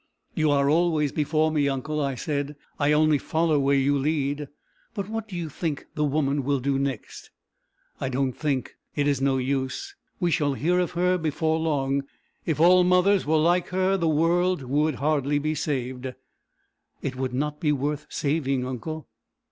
"You 0.33 0.49
are 0.49 0.67
always 0.67 1.11
before 1.11 1.51
me, 1.51 1.69
uncle!" 1.69 2.01
I 2.01 2.15
said. 2.15 2.55
"I 2.79 2.91
only 2.91 3.19
follow 3.19 3.59
where 3.59 3.75
you 3.77 3.95
lead. 3.95 4.47
But 4.95 5.07
what 5.07 5.27
do 5.27 5.35
you 5.35 5.47
think 5.47 5.85
the 5.93 6.03
woman 6.03 6.43
will 6.43 6.59
do 6.59 6.79
next?" 6.79 7.29
"I 7.99 8.09
don't 8.09 8.33
think. 8.33 8.77
It 8.95 9.07
is 9.07 9.21
no 9.21 9.37
use. 9.37 9.93
We 10.19 10.31
shall 10.31 10.55
hear 10.55 10.79
of 10.79 10.93
her 10.93 11.19
before 11.19 11.59
long. 11.59 12.03
If 12.47 12.59
all 12.59 12.83
mothers 12.83 13.27
were 13.27 13.37
like 13.37 13.67
her, 13.67 13.95
the 13.95 14.09
world 14.09 14.63
would 14.63 14.95
hardly 14.95 15.37
be 15.37 15.53
saved!" 15.53 16.11
"It 17.03 17.15
would 17.15 17.35
not 17.35 17.59
be 17.59 17.71
worth 17.71 18.07
saving, 18.09 18.65
uncle." 18.65 19.07